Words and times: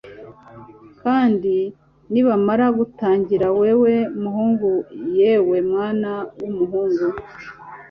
Kandi 1.01 1.55
nibamara 2.11 2.65
gutangira 2.77 3.47
yewe 3.61 3.93
muhungu 4.21 4.71
yewe 5.17 5.57
mwana 5.69 6.11
wumuhungu 6.39 7.07